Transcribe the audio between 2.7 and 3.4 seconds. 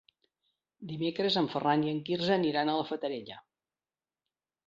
a la Fatarella.